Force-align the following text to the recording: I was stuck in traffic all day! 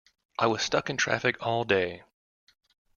I 0.39 0.47
was 0.47 0.63
stuck 0.63 0.89
in 0.89 0.97
traffic 0.97 1.35
all 1.45 1.63
day! 1.63 2.01